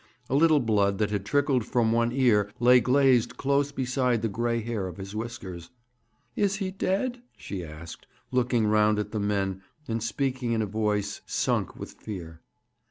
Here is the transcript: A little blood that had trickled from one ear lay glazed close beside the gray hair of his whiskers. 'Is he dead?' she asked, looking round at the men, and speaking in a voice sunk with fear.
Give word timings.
A 0.31 0.35
little 0.35 0.59
blood 0.59 0.97
that 0.97 1.11
had 1.11 1.27
trickled 1.27 1.63
from 1.63 1.91
one 1.91 2.11
ear 2.11 2.49
lay 2.59 2.79
glazed 2.79 3.37
close 3.37 3.71
beside 3.71 4.23
the 4.23 4.27
gray 4.29 4.59
hair 4.59 4.87
of 4.87 4.97
his 4.97 5.13
whiskers. 5.15 5.69
'Is 6.35 6.55
he 6.55 6.71
dead?' 6.71 7.21
she 7.37 7.63
asked, 7.63 8.07
looking 8.31 8.65
round 8.65 8.97
at 8.97 9.11
the 9.11 9.19
men, 9.19 9.61
and 9.87 10.01
speaking 10.01 10.53
in 10.53 10.61
a 10.63 10.65
voice 10.65 11.21
sunk 11.27 11.75
with 11.75 11.91
fear. 11.91 12.41